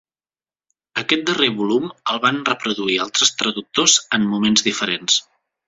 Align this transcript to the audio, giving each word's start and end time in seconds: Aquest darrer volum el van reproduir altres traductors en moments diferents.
Aquest 1.01 1.27
darrer 1.27 1.49
volum 1.59 1.85
el 2.13 2.19
van 2.25 2.41
reproduir 2.49 2.97
altres 3.05 3.35
traductors 3.45 4.01
en 4.19 4.29
moments 4.35 4.69
diferents. 4.73 5.23